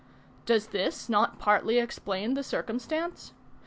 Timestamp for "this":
0.69-1.09